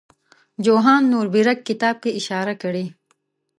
[0.65, 2.85] جوهان نوربیرګ کتاب کې اشاره کړې.